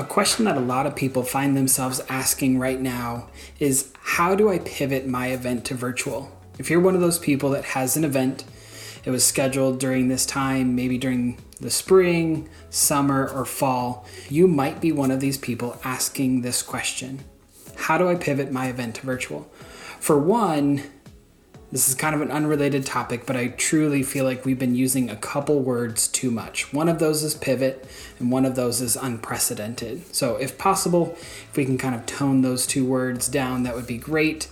A 0.00 0.04
question 0.04 0.46
that 0.46 0.56
a 0.56 0.60
lot 0.60 0.86
of 0.86 0.96
people 0.96 1.22
find 1.22 1.54
themselves 1.54 2.00
asking 2.08 2.58
right 2.58 2.80
now 2.80 3.28
is 3.58 3.92
how 4.00 4.34
do 4.34 4.48
I 4.48 4.58
pivot 4.60 5.06
my 5.06 5.26
event 5.26 5.66
to 5.66 5.74
virtual? 5.74 6.32
If 6.58 6.70
you're 6.70 6.80
one 6.80 6.94
of 6.94 7.02
those 7.02 7.18
people 7.18 7.50
that 7.50 7.66
has 7.66 7.98
an 7.98 8.04
event, 8.04 8.44
it 9.04 9.10
was 9.10 9.26
scheduled 9.26 9.78
during 9.78 10.08
this 10.08 10.24
time, 10.24 10.74
maybe 10.74 10.96
during 10.96 11.36
the 11.60 11.70
spring, 11.70 12.48
summer, 12.70 13.28
or 13.28 13.44
fall, 13.44 14.06
you 14.30 14.48
might 14.48 14.80
be 14.80 14.90
one 14.90 15.10
of 15.10 15.20
these 15.20 15.36
people 15.36 15.78
asking 15.84 16.40
this 16.40 16.62
question 16.62 17.20
How 17.76 17.98
do 17.98 18.08
I 18.08 18.14
pivot 18.14 18.50
my 18.50 18.68
event 18.68 18.94
to 18.94 19.02
virtual? 19.02 19.50
For 19.98 20.18
one, 20.18 20.82
this 21.72 21.88
is 21.88 21.94
kind 21.94 22.14
of 22.14 22.20
an 22.20 22.30
unrelated 22.30 22.84
topic, 22.84 23.26
but 23.26 23.36
I 23.36 23.48
truly 23.48 24.02
feel 24.02 24.24
like 24.24 24.44
we've 24.44 24.58
been 24.58 24.74
using 24.74 25.08
a 25.08 25.16
couple 25.16 25.60
words 25.60 26.08
too 26.08 26.30
much. 26.30 26.72
One 26.72 26.88
of 26.88 26.98
those 26.98 27.22
is 27.22 27.34
pivot, 27.34 27.86
and 28.18 28.32
one 28.32 28.44
of 28.44 28.56
those 28.56 28.80
is 28.80 28.96
unprecedented. 28.96 30.14
So, 30.14 30.36
if 30.36 30.58
possible, 30.58 31.12
if 31.16 31.56
we 31.56 31.64
can 31.64 31.78
kind 31.78 31.94
of 31.94 32.06
tone 32.06 32.42
those 32.42 32.66
two 32.66 32.84
words 32.84 33.28
down, 33.28 33.62
that 33.62 33.76
would 33.76 33.86
be 33.86 33.98
great. 33.98 34.48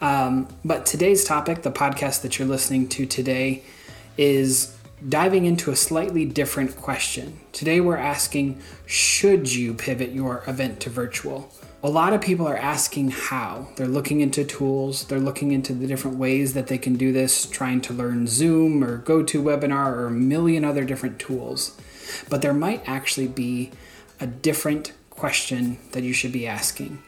Um, 0.00 0.48
but 0.64 0.86
today's 0.86 1.24
topic, 1.24 1.62
the 1.62 1.72
podcast 1.72 2.22
that 2.22 2.38
you're 2.38 2.48
listening 2.48 2.88
to 2.90 3.06
today, 3.06 3.64
is 4.16 4.76
diving 5.08 5.44
into 5.44 5.70
a 5.70 5.76
slightly 5.76 6.24
different 6.24 6.76
question. 6.76 7.40
Today, 7.52 7.80
we're 7.80 7.96
asking 7.96 8.60
Should 8.86 9.52
you 9.52 9.74
pivot 9.74 10.12
your 10.12 10.44
event 10.46 10.80
to 10.80 10.90
virtual? 10.90 11.52
a 11.84 11.90
lot 11.90 12.12
of 12.12 12.20
people 12.20 12.46
are 12.46 12.56
asking 12.56 13.10
how. 13.10 13.66
They're 13.74 13.88
looking 13.88 14.20
into 14.20 14.44
tools, 14.44 15.04
they're 15.06 15.18
looking 15.18 15.50
into 15.50 15.74
the 15.74 15.88
different 15.88 16.16
ways 16.16 16.54
that 16.54 16.68
they 16.68 16.78
can 16.78 16.94
do 16.94 17.12
this, 17.12 17.46
trying 17.46 17.80
to 17.82 17.92
learn 17.92 18.28
Zoom 18.28 18.84
or 18.84 19.02
GoToWebinar 19.02 19.88
or 19.88 20.06
a 20.06 20.10
million 20.10 20.64
other 20.64 20.84
different 20.84 21.18
tools. 21.18 21.76
But 22.30 22.40
there 22.40 22.54
might 22.54 22.88
actually 22.88 23.26
be 23.26 23.72
a 24.20 24.28
different 24.28 24.92
question 25.10 25.78
that 25.90 26.04
you 26.04 26.12
should 26.12 26.32
be 26.32 26.46
asking. 26.46 27.02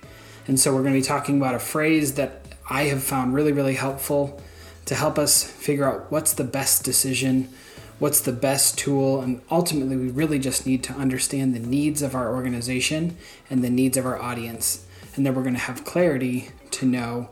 And 0.48 0.58
so 0.58 0.74
we're 0.74 0.83
going 0.83 0.94
to 0.94 1.00
be 1.00 1.06
talking 1.06 1.36
about 1.36 1.55
a 1.55 1.61
phrase 1.61 2.14
that 2.14 2.42
I 2.68 2.84
have 2.84 3.02
found 3.02 3.33
really, 3.33 3.52
really 3.52 3.74
helpful 3.74 4.42
to 4.86 4.94
help 4.96 5.18
us 5.18 5.44
figure 5.44 5.90
out 5.90 6.11
what's 6.11 6.33
the 6.33 6.44
best 6.44 6.84
decision 6.84 7.48
what's 7.98 8.20
the 8.20 8.32
best 8.32 8.78
tool, 8.78 9.20
and 9.20 9.40
ultimately, 9.50 9.96
we 9.96 10.08
really 10.08 10.38
just 10.38 10.66
need 10.66 10.82
to 10.84 10.92
understand 10.94 11.54
the 11.54 11.60
needs 11.60 12.02
of 12.02 12.14
our 12.14 12.34
organization 12.34 13.16
and 13.50 13.62
the 13.62 13.70
needs 13.70 13.96
of 13.96 14.06
our 14.06 14.20
audience. 14.20 14.86
And 15.16 15.24
then 15.24 15.34
we're 15.34 15.42
going 15.42 15.54
to 15.54 15.60
have 15.60 15.84
clarity 15.84 16.50
to 16.72 16.86
know 16.86 17.30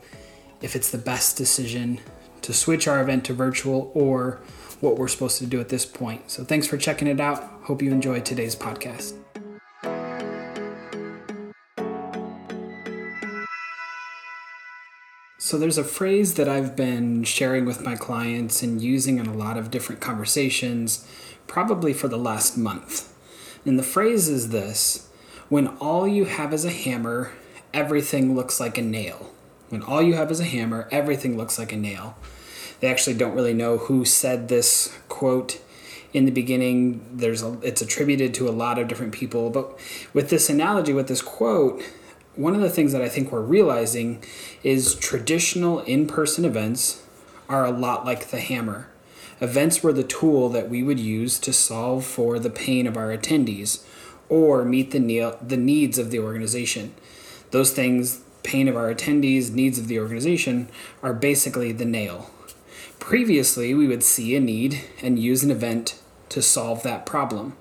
if 0.61 0.77
it's 0.77 0.91
the 0.91 0.99
best 0.99 1.37
decision 1.37 2.01
to 2.43 2.53
switch 2.53 2.87
our 2.87 3.01
event 3.01 3.25
to 3.25 3.35
virtual 3.35 3.91
or 3.95 4.41
what 4.81 4.97
we're 4.97 5.09
supposed 5.09 5.39
to 5.39 5.47
do 5.47 5.61
at 5.61 5.69
this 5.69 5.87
point. 5.87 6.31
So, 6.31 6.45
thanks 6.45 6.67
for 6.67 6.77
checking 6.77 7.09
it 7.09 7.21
out. 7.21 7.43
Hope 7.63 7.83
you 7.83 7.91
enjoyed 7.91 8.25
today's 8.25 8.57
podcast. 8.57 9.15
So, 15.53 15.59
there's 15.59 15.77
a 15.77 15.85
phrase 15.85 16.37
that 16.37 16.49
I've 16.49 16.75
been 16.75 17.25
sharing 17.25 17.67
with 17.67 17.85
my 17.85 17.95
clients 17.95 18.63
and 18.63 18.81
using 18.81 19.19
in 19.19 19.27
a 19.27 19.35
lot 19.35 19.59
of 19.59 19.71
different 19.71 20.01
conversations, 20.01 21.07
probably 21.47 21.93
for 21.93 22.09
the 22.09 22.17
last 22.17 22.57
month. 22.57 23.15
And 23.67 23.79
the 23.79 23.83
phrase 23.83 24.31
is 24.31 24.49
this 24.49 25.11
when 25.51 25.67
all 25.77 26.09
you 26.09 26.25
have 26.25 26.55
is 26.55 26.65
a 26.65 26.71
hammer, 26.71 27.33
everything 27.75 28.35
looks 28.35 28.61
like 28.61 28.79
a 28.79 28.83
nail. 28.83 29.31
When 29.69 29.83
all 29.83 30.01
you 30.01 30.15
have 30.15 30.31
is 30.31 30.41
a 30.41 30.45
hammer, 30.45 30.89
everything 30.91 31.37
looks 31.37 31.59
like 31.59 31.75
a 31.75 31.77
nail. 31.77 32.17
They 32.81 32.91
actually 32.91 33.19
don't 33.19 33.35
really 33.35 33.53
know 33.53 33.77
who 33.77 34.07
said 34.07 34.49
this 34.49 34.99
quote 35.11 35.61
in 36.15 36.25
the 36.25 36.31
beginning. 36.31 37.07
There's 37.13 37.43
a, 37.43 37.61
it's 37.61 37.83
attributed 37.83 38.33
to 38.37 38.49
a 38.49 38.57
lot 38.57 38.79
of 38.79 38.89
different 38.89 39.13
people, 39.13 39.51
but 39.51 39.79
with 40.15 40.31
this 40.31 40.49
analogy, 40.49 40.95
with 40.95 41.09
this 41.09 41.21
quote, 41.21 41.83
one 42.35 42.55
of 42.55 42.61
the 42.61 42.71
things 42.71 42.93
that 42.93 43.03
I 43.03 43.09
think 43.09 43.31
we're 43.31 43.41
realizing 43.41 44.25
is 44.63 44.95
traditional 44.95 45.81
in 45.81 46.07
person 46.07 46.45
events 46.45 47.03
are 47.49 47.67
a 47.67 47.71
lot 47.71 48.07
like 48.07 48.29
the 48.29 48.41
hammer. 48.41 48.89
Events 49.41 49.83
were 49.83 49.93
the 49.93 50.05
tool 50.05 50.49
that 50.49 50.71
we 50.71 50.83
would 50.83 51.01
use 51.01 51.39
to 51.41 51.53
solve 51.53 52.05
for 52.05 52.39
the 52.39 52.51
pain 52.51 52.87
of 52.87 52.97
our 52.97 53.15
attendees 53.15 53.85
or 54.29 54.65
meet 54.65 54.93
the, 54.93 55.01
ne- 55.01 55.35
the 55.47 55.57
needs 55.57 55.99
of 55.99 56.11
the 56.11 56.21
organization. 56.21 56.95
Those 57.51 57.73
things, 57.73 58.23
pain 58.43 58.67
of 58.69 58.77
our 58.77 58.95
attendees, 58.95 59.53
needs 59.53 59.79
of 59.79 59.89
the 59.89 59.99
organization, 59.99 60.69
are 61.03 61.13
basically 61.13 61.73
the 61.73 61.85
nail. 61.85 62.31
Previously, 62.99 63.75
we 63.75 63.87
would 63.87 64.03
see 64.03 64.35
a 64.37 64.41
need 64.41 64.81
and 65.03 65.19
use 65.19 65.43
an 65.43 65.51
event 65.51 66.01
to 66.31 66.41
solve 66.41 66.83
that 66.85 67.05
problem. 67.05 67.57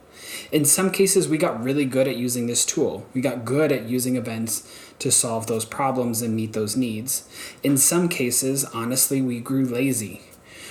In 0.51 0.65
some 0.65 0.91
cases, 0.91 1.27
we 1.27 1.37
got 1.37 1.63
really 1.63 1.85
good 1.85 2.07
at 2.07 2.17
using 2.17 2.47
this 2.47 2.65
tool. 2.65 3.07
We 3.13 3.21
got 3.21 3.45
good 3.45 3.71
at 3.71 3.87
using 3.87 4.15
events 4.15 4.69
to 4.99 5.11
solve 5.11 5.47
those 5.47 5.65
problems 5.65 6.21
and 6.21 6.35
meet 6.35 6.53
those 6.53 6.75
needs. 6.75 7.27
In 7.63 7.77
some 7.77 8.09
cases, 8.09 8.65
honestly, 8.65 9.21
we 9.21 9.39
grew 9.39 9.65
lazy. 9.65 10.21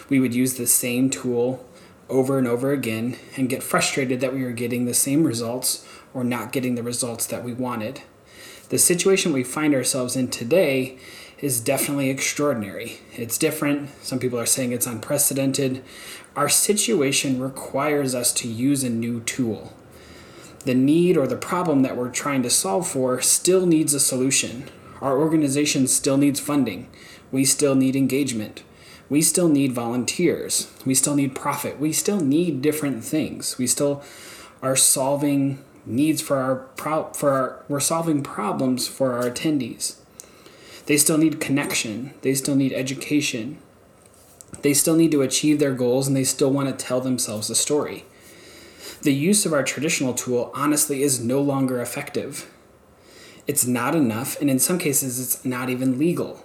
We 0.08 0.20
would 0.20 0.34
use 0.34 0.54
the 0.54 0.66
same 0.66 1.10
tool 1.10 1.64
over 2.08 2.38
and 2.38 2.46
over 2.46 2.72
again 2.72 3.16
and 3.36 3.48
get 3.48 3.62
frustrated 3.62 4.20
that 4.20 4.34
we 4.34 4.42
were 4.42 4.52
getting 4.52 4.84
the 4.84 4.94
same 4.94 5.24
results 5.24 5.86
or 6.12 6.24
not 6.24 6.52
getting 6.52 6.74
the 6.74 6.82
results 6.82 7.26
that 7.26 7.44
we 7.44 7.52
wanted. 7.52 8.02
The 8.68 8.78
situation 8.78 9.32
we 9.32 9.44
find 9.44 9.74
ourselves 9.74 10.16
in 10.16 10.28
today 10.28 10.98
is 11.40 11.60
definitely 11.60 12.10
extraordinary. 12.10 12.98
It's 13.16 13.38
different. 13.38 13.90
Some 14.02 14.18
people 14.18 14.38
are 14.38 14.46
saying 14.46 14.72
it's 14.72 14.86
unprecedented. 14.86 15.82
Our 16.36 16.48
situation 16.48 17.40
requires 17.40 18.14
us 18.14 18.32
to 18.34 18.48
use 18.48 18.84
a 18.84 18.90
new 18.90 19.20
tool. 19.20 19.72
The 20.64 20.74
need 20.74 21.16
or 21.16 21.26
the 21.26 21.36
problem 21.36 21.82
that 21.82 21.96
we're 21.96 22.10
trying 22.10 22.42
to 22.42 22.50
solve 22.50 22.86
for 22.86 23.20
still 23.22 23.64
needs 23.64 23.94
a 23.94 24.00
solution. 24.00 24.68
Our 25.00 25.18
organization 25.18 25.86
still 25.86 26.18
needs 26.18 26.38
funding. 26.38 26.88
We 27.32 27.46
still 27.46 27.74
need 27.74 27.96
engagement. 27.96 28.62
We 29.08 29.22
still 29.22 29.48
need 29.48 29.72
volunteers. 29.72 30.70
We 30.84 30.94
still 30.94 31.14
need 31.14 31.34
profit. 31.34 31.80
We 31.80 31.92
still 31.92 32.20
need 32.20 32.60
different 32.60 33.02
things. 33.02 33.56
We 33.56 33.66
still 33.66 34.02
are 34.62 34.76
solving 34.76 35.64
needs 35.86 36.20
for 36.20 36.36
our 36.36 36.56
pro- 36.76 37.12
for 37.14 37.30
our 37.30 37.64
we're 37.68 37.80
solving 37.80 38.22
problems 38.22 38.86
for 38.86 39.14
our 39.14 39.30
attendees. 39.30 39.99
They 40.86 40.96
still 40.96 41.18
need 41.18 41.40
connection. 41.40 42.14
They 42.22 42.34
still 42.34 42.56
need 42.56 42.72
education. 42.72 43.58
They 44.62 44.74
still 44.74 44.96
need 44.96 45.12
to 45.12 45.22
achieve 45.22 45.58
their 45.58 45.74
goals 45.74 46.08
and 46.08 46.16
they 46.16 46.24
still 46.24 46.50
want 46.50 46.68
to 46.68 46.84
tell 46.84 47.00
themselves 47.00 47.50
a 47.50 47.54
story. 47.54 48.04
The 49.02 49.14
use 49.14 49.46
of 49.46 49.52
our 49.52 49.62
traditional 49.62 50.12
tool 50.12 50.50
honestly 50.54 51.02
is 51.02 51.24
no 51.24 51.40
longer 51.40 51.80
effective. 51.80 52.50
It's 53.46 53.66
not 53.66 53.94
enough, 53.94 54.38
and 54.40 54.50
in 54.50 54.58
some 54.58 54.78
cases, 54.78 55.18
it's 55.18 55.44
not 55.44 55.70
even 55.70 55.98
legal. 55.98 56.44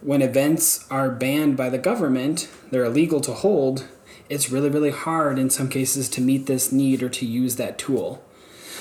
When 0.00 0.22
events 0.22 0.84
are 0.90 1.08
banned 1.08 1.56
by 1.56 1.70
the 1.70 1.78
government, 1.78 2.48
they're 2.70 2.84
illegal 2.84 3.20
to 3.20 3.32
hold, 3.32 3.86
it's 4.28 4.50
really, 4.50 4.68
really 4.68 4.90
hard 4.90 5.38
in 5.38 5.48
some 5.48 5.68
cases 5.68 6.08
to 6.10 6.20
meet 6.20 6.46
this 6.46 6.72
need 6.72 7.02
or 7.02 7.08
to 7.10 7.24
use 7.24 7.56
that 7.56 7.78
tool. 7.78 8.24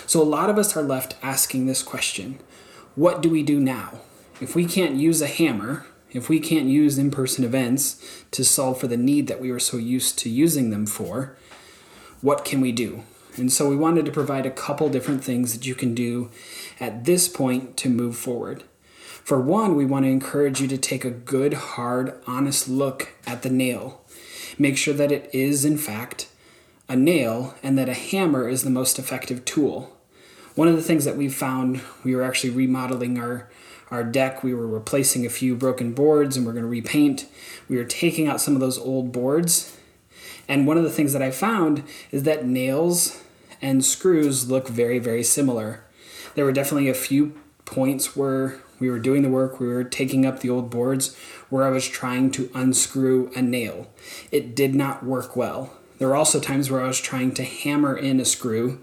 So, 0.08 0.22
a 0.22 0.24
lot 0.24 0.50
of 0.50 0.58
us 0.58 0.76
are 0.76 0.84
left 0.84 1.16
asking 1.22 1.68
this 1.68 1.84
question 1.84 2.40
What 2.96 3.22
do 3.22 3.30
we 3.30 3.44
do 3.44 3.60
now? 3.60 4.02
If 4.42 4.54
we 4.54 4.66
can't 4.66 4.96
use 4.96 5.22
a 5.22 5.28
hammer, 5.28 5.86
if 6.12 6.28
we 6.28 6.42
can't 6.42 6.68
use 6.68 6.98
in 6.98 7.10
person 7.10 7.46
events 7.46 8.02
to 8.32 8.44
solve 8.44 8.80
for 8.80 8.88
the 8.88 8.98
need 8.98 9.28
that 9.28 9.40
we 9.40 9.52
were 9.52 9.60
so 9.60 9.78
used 9.78 10.20
to 10.20 10.30
using 10.30 10.72
them 10.72 10.86
for, 10.86 11.38
what 12.22 12.44
can 12.44 12.60
we 12.60 12.74
do? 12.74 13.04
And 13.38 13.52
so 13.52 13.70
we 13.70 13.78
wanted 13.78 14.06
to 14.06 14.12
provide 14.12 14.46
a 14.46 14.52
couple 14.52 14.90
different 14.90 15.24
things 15.24 15.54
that 15.54 15.66
you 15.66 15.74
can 15.74 15.96
do 15.96 16.32
at 16.80 17.06
this 17.06 17.30
point 17.30 17.78
to 17.78 17.90
move 17.90 18.18
forward. 18.18 18.64
For 19.24 19.40
one, 19.40 19.76
we 19.76 19.86
want 19.86 20.06
to 20.06 20.12
encourage 20.12 20.60
you 20.60 20.68
to 20.68 20.78
take 20.78 21.06
a 21.06 21.10
good, 21.10 21.54
hard, 21.54 22.14
honest 22.28 22.68
look 22.68 23.14
at 23.26 23.42
the 23.42 23.50
nail. 23.50 24.02
Make 24.60 24.78
sure 24.78 24.94
that 24.94 25.12
it 25.12 25.30
is, 25.34 25.66
in 25.66 25.78
fact, 25.78 26.28
a 26.88 26.96
nail 26.96 27.56
and 27.64 27.78
that 27.78 27.90
a 27.90 27.94
hammer 27.94 28.48
is 28.48 28.64
the 28.64 28.70
most 28.70 29.00
effective 29.00 29.46
tool. 29.46 29.98
One 30.56 30.68
of 30.68 30.76
the 30.76 30.84
things 30.84 31.06
that 31.06 31.18
we 31.18 31.28
found, 31.28 31.82
we 32.04 32.16
were 32.16 32.24
actually 32.24 32.52
remodeling 32.52 33.20
our 33.20 33.50
our 33.92 34.04
deck. 34.04 34.44
We 34.44 34.54
were 34.54 34.68
replacing 34.68 35.26
a 35.26 35.30
few 35.30 35.56
broken 35.56 35.94
boards 35.94 36.38
and 36.38 36.46
we're 36.46 36.54
going 36.54 36.64
to 36.64 36.70
repaint. 36.70 37.28
We 37.70 37.78
were 37.78 37.84
taking 37.84 38.28
out 38.28 38.42
some 38.42 38.56
of 38.56 38.62
those 38.62 38.78
old 38.78 39.12
boards. 39.12 39.78
And 40.48 40.68
one 40.68 40.78
of 40.78 40.84
the 40.84 40.92
things 40.92 41.14
that 41.14 41.22
I 41.22 41.32
found 41.32 41.84
is 42.12 42.24
that 42.24 42.46
nails 42.46 43.22
and 43.62 43.84
screws 43.84 44.50
look 44.50 44.68
very, 44.68 45.00
very 45.00 45.24
similar. 45.24 45.84
There 46.36 46.46
were 46.46 46.52
definitely 46.52 46.90
a 46.90 46.94
few 46.94 47.40
points 47.66 48.16
where 48.16 48.62
we 48.80 48.90
were 48.90 49.00
doing 49.00 49.22
the 49.22 49.30
work, 49.30 49.60
we 49.60 49.68
were 49.68 49.84
taking 49.84 50.26
up 50.26 50.42
the 50.42 50.50
old 50.50 50.70
boards, 50.70 51.16
where 51.50 51.64
I 51.64 51.70
was 51.70 51.88
trying 51.88 52.32
to 52.32 52.50
unscrew 52.54 53.32
a 53.36 53.42
nail. 53.42 53.88
It 54.32 54.56
did 54.56 54.76
not 54.76 55.04
work 55.04 55.36
well. 55.36 55.72
There 55.98 56.10
were 56.10 56.16
also 56.16 56.40
times 56.40 56.70
where 56.70 56.82
I 56.82 56.88
was 56.88 57.00
trying 57.00 57.34
to 57.36 57.44
hammer 57.44 57.98
in 57.98 58.20
a 58.20 58.26
screw 58.26 58.82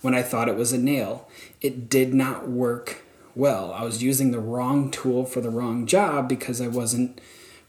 when 0.00 0.14
I 0.14 0.22
thought 0.22 0.48
it 0.48 0.56
was 0.56 0.72
a 0.72 0.78
nail. 0.78 1.28
It 1.60 1.88
did 1.88 2.14
not 2.14 2.48
work 2.48 3.01
well. 3.34 3.72
I 3.72 3.84
was 3.84 4.02
using 4.02 4.30
the 4.30 4.40
wrong 4.40 4.90
tool 4.90 5.24
for 5.24 5.40
the 5.40 5.50
wrong 5.50 5.86
job 5.86 6.28
because 6.28 6.60
I 6.60 6.68
wasn't 6.68 7.20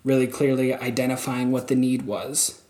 really 0.04 0.27
clearly 0.27 0.74
identifying 0.74 1.51
what 1.51 1.68
the 1.68 1.75
need 1.75 2.04
was. 2.04 2.62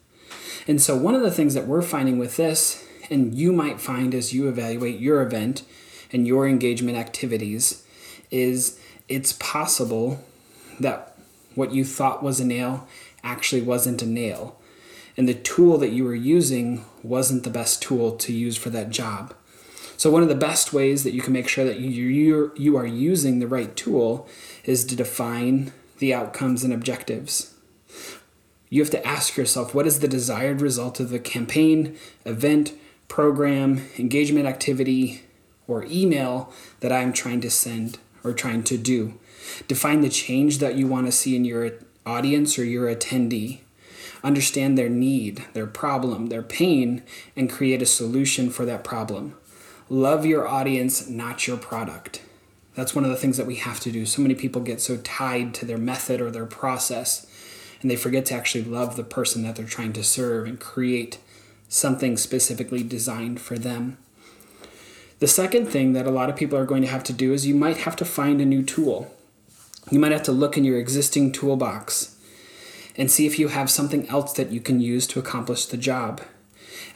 And 0.67 0.81
so, 0.81 0.97
one 0.97 1.15
of 1.15 1.21
the 1.21 1.31
things 1.31 1.53
that 1.55 1.67
we're 1.67 1.81
finding 1.81 2.17
with 2.17 2.37
this, 2.37 2.85
and 3.09 3.35
you 3.35 3.51
might 3.51 3.81
find 3.81 4.15
as 4.15 4.33
you 4.33 4.47
evaluate 4.47 4.99
your 4.99 5.21
event 5.21 5.63
and 6.11 6.27
your 6.27 6.47
engagement 6.47 6.97
activities 6.97 7.85
is 8.31 8.79
it's 9.09 9.33
possible 9.33 10.23
that 10.79 11.17
what 11.55 11.73
you 11.73 11.83
thought 11.83 12.23
was 12.23 12.39
a 12.39 12.45
nail 12.45 12.87
actually 13.23 13.61
wasn't 13.61 14.01
a 14.01 14.07
nail. 14.07 14.59
And 15.15 15.29
the 15.29 15.33
tool 15.33 15.77
that 15.77 15.91
you 15.91 16.03
were 16.03 16.15
using 16.15 16.85
wasn't 17.03 17.43
the 17.43 17.49
best 17.49 17.81
tool 17.81 18.15
to 18.17 18.33
use 18.33 18.57
for 18.57 18.69
that 18.71 18.89
job. 18.89 19.33
So, 19.97 20.09
one 20.09 20.23
of 20.23 20.29
the 20.29 20.35
best 20.35 20.73
ways 20.73 21.03
that 21.03 21.13
you 21.13 21.21
can 21.21 21.33
make 21.33 21.47
sure 21.47 21.65
that 21.65 21.79
you, 21.79 21.89
you, 21.89 22.51
you 22.55 22.77
are 22.77 22.85
using 22.85 23.39
the 23.39 23.47
right 23.47 23.75
tool 23.75 24.27
is 24.63 24.85
to 24.85 24.95
define 24.95 25.71
the 25.99 26.13
outcomes 26.13 26.63
and 26.63 26.73
objectives. 26.73 27.53
You 28.69 28.81
have 28.81 28.91
to 28.91 29.07
ask 29.07 29.37
yourself 29.37 29.75
what 29.75 29.85
is 29.85 29.99
the 29.99 30.07
desired 30.07 30.61
result 30.61 30.99
of 30.99 31.09
the 31.09 31.19
campaign, 31.19 31.95
event, 32.25 32.73
program, 33.07 33.87
engagement 33.99 34.47
activity, 34.47 35.21
or 35.67 35.85
email 35.85 36.51
that 36.79 36.91
I'm 36.91 37.13
trying 37.13 37.41
to 37.41 37.51
send 37.51 37.99
or 38.23 38.33
trying 38.33 38.63
to 38.63 38.77
do. 38.77 39.19
Define 39.67 40.01
the 40.01 40.09
change 40.09 40.57
that 40.57 40.75
you 40.75 40.87
want 40.87 41.05
to 41.05 41.11
see 41.11 41.35
in 41.35 41.45
your 41.45 41.71
audience 42.05 42.57
or 42.57 42.65
your 42.65 42.93
attendee. 42.93 43.59
Understand 44.23 44.77
their 44.77 44.89
need, 44.89 45.45
their 45.53 45.67
problem, 45.67 46.27
their 46.27 46.41
pain, 46.41 47.03
and 47.35 47.51
create 47.51 47.81
a 47.81 47.85
solution 47.85 48.49
for 48.49 48.65
that 48.65 48.83
problem. 48.83 49.35
Love 49.89 50.25
your 50.25 50.47
audience, 50.47 51.09
not 51.09 51.45
your 51.45 51.57
product. 51.57 52.21
That's 52.75 52.95
one 52.95 53.03
of 53.03 53.11
the 53.11 53.17
things 53.17 53.37
that 53.37 53.45
we 53.45 53.55
have 53.55 53.79
to 53.81 53.91
do. 53.91 54.05
So 54.05 54.21
many 54.21 54.33
people 54.33 54.61
get 54.61 54.81
so 54.81 54.97
tied 54.97 55.53
to 55.55 55.65
their 55.65 55.77
method 55.77 56.21
or 56.21 56.31
their 56.31 56.45
process, 56.45 57.27
and 57.81 57.91
they 57.91 57.95
forget 57.95 58.25
to 58.27 58.33
actually 58.33 58.63
love 58.63 58.95
the 58.95 59.03
person 59.03 59.43
that 59.43 59.55
they're 59.55 59.65
trying 59.65 59.93
to 59.93 60.03
serve 60.03 60.47
and 60.47 60.59
create 60.59 61.19
something 61.67 62.17
specifically 62.17 62.81
designed 62.81 63.41
for 63.41 63.57
them. 63.57 63.97
The 65.19 65.27
second 65.27 65.67
thing 65.67 65.93
that 65.93 66.07
a 66.07 66.11
lot 66.11 66.29
of 66.29 66.35
people 66.35 66.57
are 66.57 66.65
going 66.65 66.81
to 66.81 66.87
have 66.87 67.03
to 67.05 67.13
do 67.13 67.33
is 67.33 67.45
you 67.45 67.55
might 67.55 67.77
have 67.77 67.95
to 67.97 68.05
find 68.05 68.41
a 68.41 68.45
new 68.45 68.63
tool. 68.63 69.13
You 69.91 69.99
might 69.99 70.11
have 70.11 70.23
to 70.23 70.31
look 70.31 70.57
in 70.57 70.63
your 70.63 70.79
existing 70.79 71.31
toolbox 71.33 72.15
and 72.95 73.11
see 73.11 73.25
if 73.25 73.37
you 73.37 73.49
have 73.49 73.69
something 73.69 74.07
else 74.07 74.33
that 74.33 74.51
you 74.51 74.61
can 74.61 74.79
use 74.79 75.07
to 75.07 75.19
accomplish 75.19 75.65
the 75.65 75.77
job. 75.77 76.21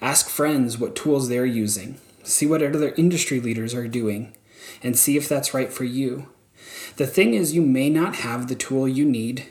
Ask 0.01 0.30
friends 0.30 0.78
what 0.78 0.95
tools 0.95 1.28
they're 1.28 1.45
using. 1.45 2.00
See 2.28 2.46
what 2.46 2.62
other 2.62 2.94
industry 2.98 3.40
leaders 3.40 3.74
are 3.74 3.88
doing 3.88 4.36
and 4.84 5.00
see 5.00 5.16
if 5.16 5.30
that's 5.30 5.54
right 5.54 5.72
for 5.72 5.86
you. 5.86 6.28
The 6.98 7.08
thing 7.08 7.34
is, 7.34 7.56
you 7.56 7.62
may 7.62 7.90
not 7.90 8.18
have 8.18 8.48
the 8.48 8.56
tool 8.56 8.86
you 8.86 9.06
need, 9.06 9.46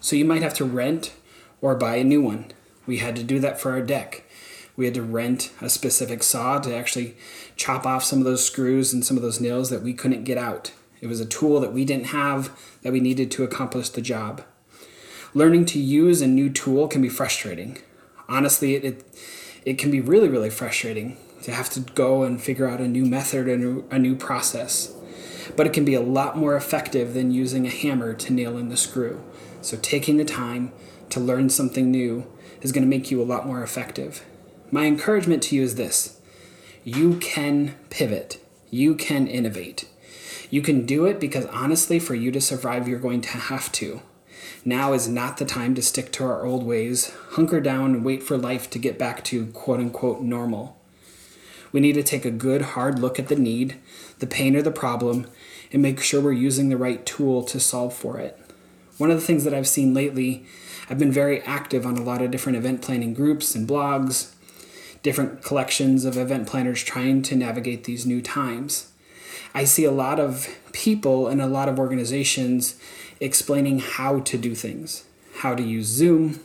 so 0.00 0.14
you 0.14 0.24
might 0.24 0.42
have 0.42 0.54
to 0.54 0.64
rent 0.64 1.12
or 1.60 1.74
buy 1.74 1.96
a 1.96 2.04
new 2.04 2.22
one. 2.22 2.52
We 2.86 2.98
had 2.98 3.16
to 3.16 3.24
do 3.24 3.40
that 3.40 3.58
for 3.60 3.72
our 3.72 3.82
deck. 3.82 4.30
We 4.76 4.84
had 4.84 4.94
to 4.94 5.02
rent 5.02 5.52
a 5.60 5.68
specific 5.68 6.22
saw 6.22 6.60
to 6.60 6.74
actually 6.74 7.16
chop 7.56 7.84
off 7.84 8.04
some 8.04 8.20
of 8.20 8.24
those 8.24 8.46
screws 8.46 8.92
and 8.92 9.04
some 9.04 9.16
of 9.16 9.24
those 9.24 9.40
nails 9.40 9.68
that 9.70 9.82
we 9.82 9.92
couldn't 9.92 10.22
get 10.22 10.38
out. 10.38 10.70
It 11.00 11.08
was 11.08 11.18
a 11.18 11.26
tool 11.26 11.58
that 11.58 11.72
we 11.72 11.84
didn't 11.84 12.06
have 12.06 12.56
that 12.82 12.92
we 12.92 13.00
needed 13.00 13.32
to 13.32 13.42
accomplish 13.42 13.88
the 13.88 14.02
job. 14.02 14.44
Learning 15.34 15.64
to 15.64 15.80
use 15.80 16.20
a 16.20 16.28
new 16.28 16.48
tool 16.48 16.86
can 16.86 17.02
be 17.02 17.08
frustrating. 17.08 17.78
Honestly, 18.28 18.76
it, 18.76 18.84
it, 18.84 19.20
it 19.64 19.78
can 19.78 19.90
be 19.90 20.00
really, 20.00 20.28
really 20.28 20.50
frustrating 20.50 21.16
to 21.42 21.52
have 21.52 21.70
to 21.70 21.80
go 21.80 22.22
and 22.22 22.40
figure 22.40 22.68
out 22.68 22.80
a 22.80 22.88
new 22.88 23.04
method, 23.04 23.48
a 23.48 23.56
new, 23.56 23.84
a 23.90 23.98
new 23.98 24.14
process. 24.14 24.94
But 25.56 25.66
it 25.66 25.72
can 25.72 25.84
be 25.84 25.94
a 25.94 26.00
lot 26.00 26.36
more 26.36 26.56
effective 26.56 27.14
than 27.14 27.30
using 27.30 27.66
a 27.66 27.70
hammer 27.70 28.14
to 28.14 28.32
nail 28.32 28.56
in 28.56 28.68
the 28.68 28.76
screw. 28.76 29.22
So, 29.62 29.76
taking 29.76 30.16
the 30.16 30.24
time 30.24 30.72
to 31.10 31.20
learn 31.20 31.50
something 31.50 31.90
new 31.90 32.26
is 32.60 32.72
going 32.72 32.84
to 32.84 32.88
make 32.88 33.10
you 33.10 33.20
a 33.20 33.24
lot 33.24 33.46
more 33.46 33.62
effective. 33.62 34.24
My 34.70 34.86
encouragement 34.86 35.42
to 35.44 35.56
you 35.56 35.62
is 35.62 35.74
this 35.74 36.20
you 36.84 37.16
can 37.16 37.74
pivot, 37.90 38.38
you 38.70 38.94
can 38.94 39.26
innovate. 39.26 39.86
You 40.48 40.62
can 40.62 40.84
do 40.84 41.04
it 41.06 41.20
because 41.20 41.46
honestly, 41.46 41.98
for 41.98 42.14
you 42.14 42.32
to 42.32 42.40
survive, 42.40 42.88
you're 42.88 42.98
going 42.98 43.20
to 43.20 43.28
have 43.28 43.70
to. 43.72 44.02
Now 44.64 44.92
is 44.92 45.08
not 45.08 45.36
the 45.36 45.44
time 45.44 45.74
to 45.76 45.82
stick 45.82 46.10
to 46.12 46.24
our 46.24 46.44
old 46.44 46.64
ways, 46.64 47.12
hunker 47.30 47.60
down, 47.60 47.94
and 47.94 48.04
wait 48.04 48.22
for 48.22 48.36
life 48.36 48.68
to 48.70 48.78
get 48.78 48.98
back 48.98 49.22
to 49.24 49.46
quote 49.48 49.80
unquote 49.80 50.22
normal. 50.22 50.79
We 51.72 51.80
need 51.80 51.94
to 51.94 52.02
take 52.02 52.24
a 52.24 52.30
good 52.30 52.62
hard 52.62 52.98
look 52.98 53.18
at 53.18 53.28
the 53.28 53.36
need, 53.36 53.76
the 54.18 54.26
pain 54.26 54.56
or 54.56 54.62
the 54.62 54.70
problem, 54.70 55.26
and 55.72 55.82
make 55.82 56.00
sure 56.00 56.20
we're 56.20 56.32
using 56.32 56.68
the 56.68 56.76
right 56.76 57.04
tool 57.06 57.42
to 57.44 57.60
solve 57.60 57.94
for 57.94 58.18
it. 58.18 58.38
One 58.98 59.10
of 59.10 59.20
the 59.20 59.26
things 59.26 59.44
that 59.44 59.54
I've 59.54 59.68
seen 59.68 59.94
lately, 59.94 60.44
I've 60.88 60.98
been 60.98 61.12
very 61.12 61.40
active 61.42 61.86
on 61.86 61.96
a 61.96 62.02
lot 62.02 62.22
of 62.22 62.30
different 62.30 62.58
event 62.58 62.82
planning 62.82 63.14
groups 63.14 63.54
and 63.54 63.68
blogs, 63.68 64.34
different 65.02 65.42
collections 65.42 66.04
of 66.04 66.16
event 66.16 66.46
planners 66.46 66.82
trying 66.82 67.22
to 67.22 67.36
navigate 67.36 67.84
these 67.84 68.04
new 68.04 68.20
times. 68.20 68.90
I 69.54 69.64
see 69.64 69.84
a 69.84 69.90
lot 69.90 70.20
of 70.20 70.48
people 70.72 71.28
and 71.28 71.40
a 71.40 71.46
lot 71.46 71.68
of 71.68 71.78
organizations 71.78 72.78
explaining 73.20 73.78
how 73.78 74.20
to 74.20 74.36
do 74.36 74.54
things, 74.54 75.04
how 75.38 75.54
to 75.54 75.62
use 75.62 75.86
Zoom, 75.86 76.40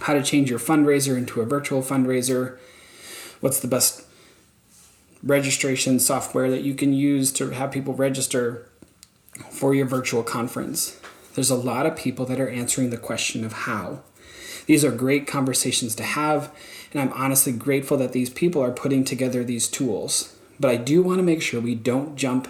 how 0.00 0.14
to 0.14 0.22
change 0.22 0.50
your 0.50 0.58
fundraiser 0.58 1.16
into 1.16 1.40
a 1.40 1.46
virtual 1.46 1.82
fundraiser, 1.82 2.58
what's 3.40 3.60
the 3.60 3.68
best 3.68 4.02
registration 5.22 5.98
software 5.98 6.50
that 6.50 6.62
you 6.62 6.74
can 6.74 6.92
use 6.92 7.32
to 7.32 7.50
have 7.50 7.70
people 7.70 7.94
register 7.94 8.66
for 9.50 9.74
your 9.74 9.86
virtual 9.86 10.22
conference. 10.22 11.00
There's 11.34 11.50
a 11.50 11.56
lot 11.56 11.86
of 11.86 11.96
people 11.96 12.26
that 12.26 12.40
are 12.40 12.48
answering 12.48 12.90
the 12.90 12.96
question 12.96 13.44
of 13.44 13.52
how. 13.52 14.02
These 14.66 14.84
are 14.84 14.92
great 14.92 15.26
conversations 15.26 15.94
to 15.96 16.02
have, 16.02 16.54
and 16.92 17.00
I'm 17.00 17.12
honestly 17.12 17.52
grateful 17.52 17.96
that 17.98 18.12
these 18.12 18.30
people 18.30 18.62
are 18.62 18.70
putting 18.70 19.04
together 19.04 19.42
these 19.42 19.68
tools. 19.68 20.36
But 20.60 20.70
I 20.70 20.76
do 20.76 21.02
want 21.02 21.18
to 21.18 21.24
make 21.24 21.42
sure 21.42 21.60
we 21.60 21.74
don't 21.74 22.16
jump 22.16 22.48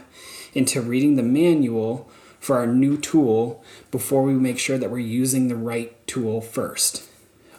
into 0.53 0.83
reading 0.83 1.17
the 1.17 1.23
manual 1.23 2.11
for 2.41 2.57
our 2.57 2.67
new 2.67 2.99
tool 2.99 3.65
before 3.91 4.23
we 4.23 4.35
make 4.35 4.59
sure 4.59 4.77
that 4.77 4.91
we're 4.91 4.99
using 4.99 5.49
the 5.49 5.57
right 5.57 6.07
tool 6.07 6.41
first. 6.41 7.09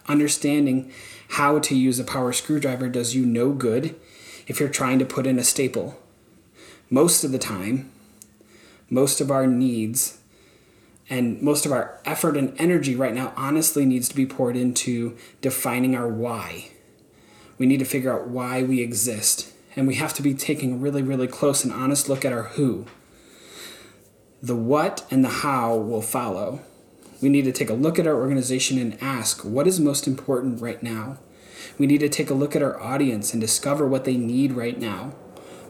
Understanding 0.08 0.92
how 1.30 1.58
to 1.60 1.76
use 1.76 1.98
a 2.00 2.04
power 2.04 2.34
screwdriver 2.34 2.90
does 2.90 3.16
you 3.16 3.26
no 3.26 3.54
good 3.54 3.96
if 4.48 4.60
you're 4.60 4.70
trying 4.70 5.00
to 5.00 5.06
put 5.06 5.28
in 5.28 5.40
a 5.40 5.44
staple. 5.44 6.00
Most 6.90 7.24
of 7.24 7.32
the 7.32 7.40
time, 7.40 7.92
most 8.90 9.22
of 9.22 9.32
our 9.32 9.48
needs 9.48 10.20
and 11.10 11.42
most 11.42 11.66
of 11.66 11.72
our 11.72 12.00
effort 12.06 12.38
and 12.38 12.54
energy 12.60 12.96
right 12.96 13.14
now 13.14 13.34
honestly 13.36 13.86
needs 13.86 14.08
to 14.10 14.16
be 14.16 14.26
poured 14.26 14.56
into 14.56 15.18
defining 15.42 15.96
our 15.96 16.08
why. 16.08 16.70
We 17.58 17.66
need 17.66 17.80
to 17.80 17.86
figure 17.86 18.14
out 18.14 18.28
why 18.28 18.64
we 18.64 18.82
exist. 18.82 19.54
And 19.76 19.88
we 19.88 19.96
have 19.96 20.14
to 20.16 20.22
be 20.22 20.34
taking 20.34 20.74
a 20.74 20.78
really, 20.78 21.02
really 21.02 21.28
close 21.28 21.64
and 21.64 21.74
honest 21.74 22.08
look 22.08 22.24
at 22.24 22.34
our 22.34 22.44
who. 22.44 22.86
The 24.42 24.56
what 24.56 25.06
and 25.10 25.24
the 25.24 25.30
how 25.30 25.76
will 25.76 26.02
follow. 26.02 26.62
We 27.22 27.30
need 27.30 27.46
to 27.46 27.52
take 27.52 27.70
a 27.70 27.74
look 27.74 27.98
at 27.98 28.08
our 28.08 28.16
organization 28.16 28.78
and 28.78 29.02
ask 29.02 29.44
what 29.44 29.68
is 29.68 29.80
most 29.80 30.08
important 30.08 30.62
right 30.62 30.82
now? 30.84 31.18
We 31.78 31.88
need 31.88 32.00
to 32.00 32.10
take 32.10 32.30
a 32.30 32.36
look 32.36 32.56
at 32.56 32.62
our 32.62 32.80
audience 32.80 33.34
and 33.34 33.42
discover 33.42 33.88
what 33.88 34.06
they 34.06 34.18
need 34.18 34.54
right 34.54 34.80
now. 34.80 35.14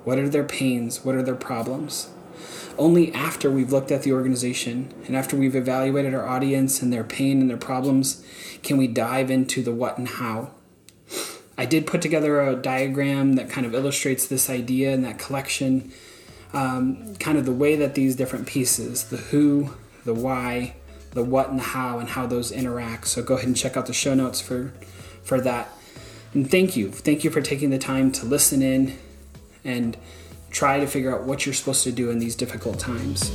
What 0.03 0.19
are 0.19 0.29
their 0.29 0.43
pains? 0.43 1.05
What 1.05 1.15
are 1.15 1.24
their 1.24 1.36
problems? 1.36 2.10
Only 2.77 3.13
after 3.13 3.51
we've 3.51 3.72
looked 3.72 3.91
at 3.91 4.03
the 4.03 4.12
organization 4.13 4.93
and 5.05 5.15
after 5.15 5.38
we've 5.38 5.55
evaluated 5.55 6.13
our 6.13 6.27
audience 6.27 6.81
and 6.81 6.91
their 6.91 7.03
pain 7.03 7.39
and 7.39 7.50
their 7.50 7.57
problems 7.57 8.25
can 8.63 8.77
we 8.77 8.88
dive 8.88 9.29
into 9.29 9.62
the 9.62 9.72
what 9.72 9.98
and 9.98 10.07
how. 10.07 10.51
I 11.57 11.65
did 11.65 11.86
put 11.86 12.01
together 12.01 12.41
a 12.41 12.55
diagram 12.55 13.33
that 13.33 13.50
kind 13.50 13.67
of 13.67 13.75
illustrates 13.75 14.25
this 14.25 14.50
idea 14.50 14.91
and 14.91 15.05
that 15.05 15.19
collection, 15.19 15.91
um, 16.51 17.15
kind 17.17 17.38
of 17.38 17.45
the 17.45 17.53
way 17.53 17.75
that 17.75 17.93
these 17.93 18.15
different 18.15 18.48
pieces 18.48 19.05
the 19.05 19.17
who, 19.17 19.75
the 20.03 20.15
why, 20.15 20.75
the 21.12 21.24
what, 21.24 21.50
and 21.50 21.60
the 21.60 21.63
how, 21.63 22.00
and 22.00 22.10
how 22.10 22.25
those 22.25 22.51
interact. 22.51 23.07
So 23.07 23.22
go 23.22 23.36
ahead 23.36 23.48
and 23.48 23.55
check 23.55 23.77
out 23.77 23.86
the 23.86 23.93
show 23.93 24.15
notes 24.15 24.41
for, 24.41 24.74
for 25.24 25.39
that. 25.41 25.72
And 26.33 26.49
thank 26.49 26.75
you. 26.75 26.91
Thank 26.91 27.23
you 27.23 27.29
for 27.29 27.41
taking 27.41 27.69
the 27.69 27.77
time 27.77 28.11
to 28.13 28.25
listen 28.25 28.61
in 28.61 28.97
and 29.63 29.97
try 30.49 30.79
to 30.79 30.87
figure 30.87 31.15
out 31.15 31.23
what 31.23 31.45
you're 31.45 31.53
supposed 31.53 31.83
to 31.83 31.91
do 31.91 32.09
in 32.09 32.19
these 32.19 32.35
difficult 32.35 32.79
times. 32.79 33.31